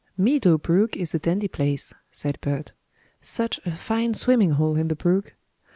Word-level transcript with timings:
"Meadow 0.17 0.57
Brook 0.57 0.97
is 0.97 1.13
a 1.13 1.19
dandy 1.19 1.47
place," 1.47 1.93
said 2.09 2.39
Bert. 2.41 2.73
"Such 3.21 3.59
a 3.67 3.71
fine 3.71 4.15
swimming 4.15 4.53
hole 4.53 4.75
in 4.75 4.87
the 4.87 4.95
brook!" 4.95 5.35